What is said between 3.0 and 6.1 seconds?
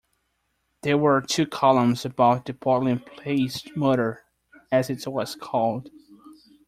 Place Murder, as it was called.